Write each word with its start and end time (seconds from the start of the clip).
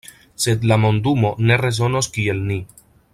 Sed 0.45 0.63
la 0.71 0.77
mondumo 0.85 1.31
ne 1.51 1.59
rezonos 1.65 2.13
kiel 2.17 2.43
ni. 2.51 2.61